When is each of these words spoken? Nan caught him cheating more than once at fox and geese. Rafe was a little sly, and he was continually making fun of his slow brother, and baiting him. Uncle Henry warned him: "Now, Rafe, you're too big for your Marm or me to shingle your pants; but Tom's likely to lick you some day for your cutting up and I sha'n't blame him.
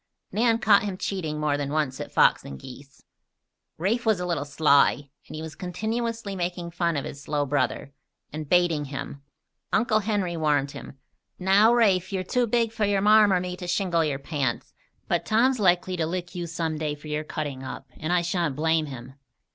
Nan 0.31 0.57
caught 0.57 0.81
him 0.81 0.97
cheating 0.97 1.39
more 1.39 1.57
than 1.57 1.71
once 1.71 2.01
at 2.01 2.11
fox 2.11 2.43
and 2.43 2.59
geese. 2.59 3.03
Rafe 3.77 4.03
was 4.03 4.19
a 4.19 4.25
little 4.25 4.45
sly, 4.45 5.11
and 5.27 5.35
he 5.35 5.43
was 5.43 5.53
continually 5.53 6.35
making 6.35 6.71
fun 6.71 6.97
of 6.97 7.05
his 7.05 7.21
slow 7.21 7.45
brother, 7.45 7.93
and 8.33 8.49
baiting 8.49 8.85
him. 8.85 9.21
Uncle 9.71 9.99
Henry 9.99 10.35
warned 10.35 10.71
him: 10.71 10.97
"Now, 11.37 11.71
Rafe, 11.71 12.11
you're 12.11 12.23
too 12.23 12.47
big 12.47 12.71
for 12.71 12.85
your 12.85 13.01
Marm 13.01 13.31
or 13.31 13.39
me 13.39 13.55
to 13.57 13.67
shingle 13.67 14.03
your 14.03 14.17
pants; 14.17 14.73
but 15.07 15.23
Tom's 15.23 15.59
likely 15.59 15.95
to 15.97 16.07
lick 16.07 16.33
you 16.33 16.47
some 16.47 16.79
day 16.79 16.95
for 16.95 17.07
your 17.07 17.23
cutting 17.23 17.61
up 17.61 17.91
and 17.99 18.11
I 18.11 18.23
sha'n't 18.23 18.55
blame 18.55 18.87
him. 18.87 19.13